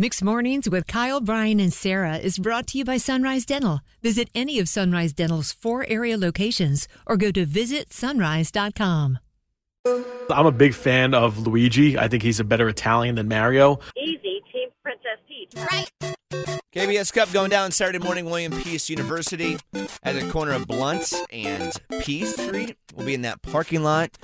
[0.00, 3.80] Mixed Mornings with Kyle, Brian, and Sarah is brought to you by Sunrise Dental.
[4.00, 9.18] Visit any of Sunrise Dental's four area locations or go to visitsunrise.com.
[10.30, 11.98] I'm a big fan of Luigi.
[11.98, 13.80] I think he's a better Italian than Mario.
[13.96, 15.52] Easy, Team Princess Peach.
[15.56, 15.90] Right.
[16.72, 19.56] KBS Cup going down Saturday morning, William Peace University
[20.04, 21.72] at the corner of Blount and
[22.02, 22.76] Peace Street.
[22.94, 24.16] We'll be in that parking lot.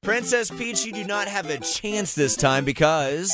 [0.00, 3.32] Princess Peach, you do not have a chance this time because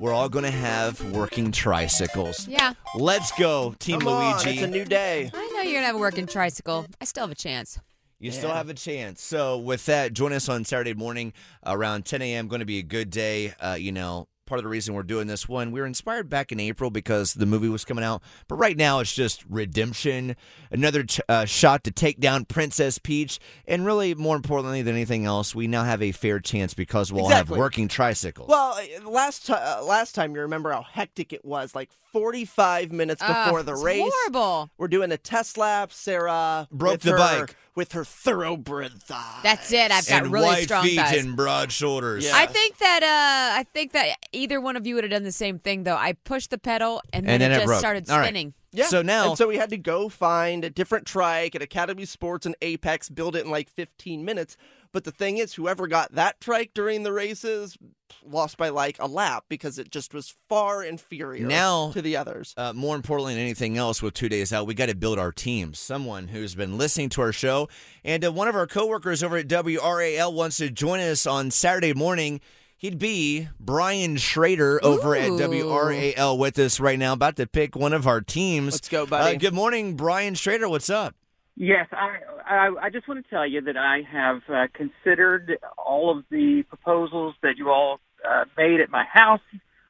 [0.00, 2.48] we're all going to have working tricycles.
[2.48, 2.72] Yeah.
[2.96, 4.50] Let's go, Team Come on, Luigi.
[4.50, 5.30] it's a new day.
[5.32, 6.86] I know you're going to have a working tricycle.
[7.00, 7.78] I still have a chance.
[8.18, 9.22] You still have a chance.
[9.22, 11.32] So, with that, join us on Saturday morning
[11.64, 12.48] around 10 a.m.
[12.48, 13.54] Going to be a good day.
[13.58, 16.50] Uh, you know, part of the reason we're doing this one, we were inspired back
[16.50, 18.20] in April because the movie was coming out.
[18.48, 20.34] But right now, it's just redemption,
[20.72, 23.38] another ch- uh, shot to take down Princess Peach.
[23.66, 27.26] And really, more importantly than anything else, we now have a fair chance because we'll
[27.26, 27.54] Exactly.
[27.54, 28.48] have working tricycles.
[28.48, 28.72] Well,
[29.04, 31.74] uh, last ti- uh, last time you remember how hectic it was.
[31.74, 34.68] Like 45 minutes Ugh, before the race, Horrible.
[34.78, 35.92] we're doing a test lap.
[35.92, 37.56] Sarah Broke the her, bike.
[37.74, 39.42] With her thoroughbred thighs.
[39.42, 39.90] That's it.
[39.90, 41.18] I've got and really wide strong feet thighs.
[41.24, 42.24] and broad shoulders.
[42.26, 42.32] Yeah.
[42.36, 45.32] I think that uh I think that either one of you would have done the
[45.32, 45.96] same thing though.
[45.96, 47.78] I pushed the pedal and then, And then it it just broke.
[47.78, 48.24] started All right.
[48.26, 48.54] spinning.
[48.72, 48.86] Yeah.
[48.86, 52.46] So now- and so we had to go find a different trike at Academy Sports
[52.46, 54.56] and Apex, build it in like 15 minutes.
[54.92, 57.78] But the thing is, whoever got that trike during the races
[58.24, 62.54] lost by like a lap because it just was far inferior Now- to the others.
[62.56, 65.30] Uh, more importantly than anything else, with two days out, we got to build our
[65.32, 65.74] team.
[65.74, 67.68] Someone who's been listening to our show,
[68.04, 71.92] and uh, one of our coworkers over at WRAL wants to join us on Saturday
[71.94, 72.40] morning.
[72.80, 77.92] He'd be Brian Shrader over at WRAL with us right now, about to pick one
[77.92, 78.72] of our teams.
[78.72, 79.36] Let's go, buddy.
[79.36, 80.66] Uh, good morning, Brian Shrader.
[80.66, 81.14] What's up?
[81.56, 86.16] Yes, I, I, I just want to tell you that I have uh, considered all
[86.16, 89.42] of the proposals that you all uh, made at my house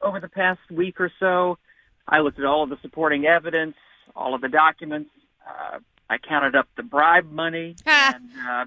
[0.03, 1.59] over the past week or so.
[2.09, 3.77] I looked at all of the supporting evidence,
[4.17, 5.11] all of the documents.
[5.49, 7.77] Uh, I counted up the bribe money.
[7.87, 8.65] And uh,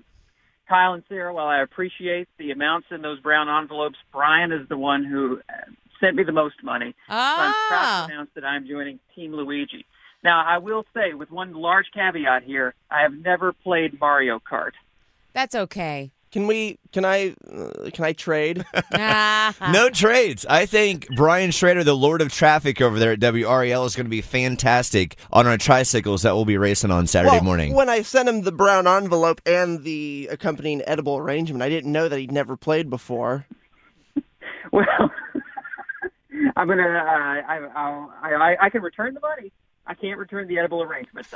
[0.68, 4.78] Kyle and Sarah, while I appreciate the amounts in those brown envelopes, Brian is the
[4.78, 5.42] one who
[6.00, 6.96] sent me the most money.
[7.08, 8.06] So I'm proud Ah.
[8.08, 9.86] to announce that I'm joining Team Luigi.
[10.24, 14.72] Now, I will say, with one large caveat here, I have never played Mario Kart.
[15.34, 16.12] That's okay.
[16.34, 16.80] Can we?
[16.92, 17.36] Can I?
[17.50, 18.66] Uh, can I trade?
[19.72, 20.46] No trades.
[20.50, 24.10] I think Brian Shrader, the Lord of Traffic over there at WRAL, is going to
[24.10, 27.74] be fantastic on our tricycles that we'll be racing on Saturday Well, morning.
[27.76, 32.10] When I sent him the brown envelope and the accompanying edible arrangement, I didn't know
[32.10, 33.46] that he'd never played before.
[34.72, 34.86] Well,
[36.56, 36.82] I'm gonna.
[36.82, 39.52] Uh, I, I'll- I, I I can return the money.
[39.86, 41.28] I can't return the edible arrangement.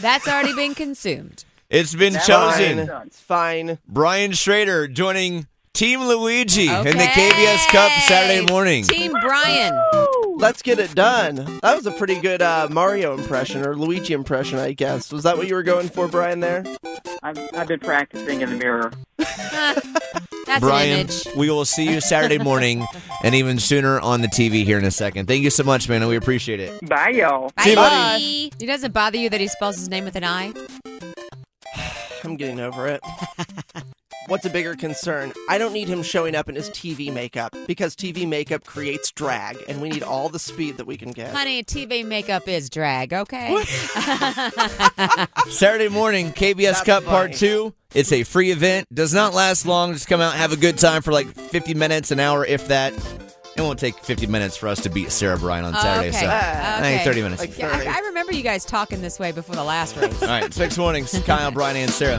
[0.00, 1.44] That's already been consumed.
[1.68, 2.86] It's been That's chosen.
[2.86, 3.06] fine.
[3.06, 3.78] It's fine.
[3.88, 7.28] Brian Shrader joining Team Luigi in the Okay.
[7.30, 8.84] KBS Cup Saturday morning.
[8.84, 9.74] Team Brian.
[10.36, 11.36] Let's get it done.
[11.62, 15.10] That was a pretty good uh, Mario impression or Luigi impression, I guess.
[15.12, 16.40] Was that what you were going for, Brian?
[16.40, 16.64] There.
[17.22, 18.92] I've, I've been practicing in the mirror.
[19.18, 21.26] That's an Brian, image.
[21.36, 22.86] we will see you Saturday morning
[23.24, 25.26] and even sooner on the TV here in a second.
[25.26, 26.02] Thank you so much, man.
[26.02, 26.86] and We appreciate it.
[26.88, 27.50] Bye, y'all.
[27.56, 27.62] Bye.
[27.64, 28.52] See you, buddy.
[28.60, 30.52] It doesn't bother you that he spells his name with an I?
[32.26, 33.00] I'm getting over it.
[34.28, 35.32] What's a bigger concern?
[35.48, 39.56] I don't need him showing up in his TV makeup because TV makeup creates drag,
[39.68, 41.32] and we need all the speed that we can get.
[41.32, 43.56] Honey, TV makeup is drag, okay?
[45.48, 47.72] Saturday morning, KBS That's Cup Part 2.
[47.94, 48.92] It's a free event.
[48.92, 49.92] Does not last long.
[49.92, 52.92] Just come out, have a good time for like 50 minutes, an hour, if that.
[53.56, 56.08] It won't take 50 minutes for us to beat Sarah Bryan on Oh, Saturday.
[56.10, 56.18] okay.
[56.20, 57.04] So, Uh, I think okay.
[57.04, 57.40] 30 minutes.
[57.40, 57.88] Like Yeah, 30.
[57.88, 60.22] I, I remember you guys talking this way before the last race.
[60.22, 61.18] All right, six mornings.
[61.24, 62.18] Kyle, Brian, and Sarah.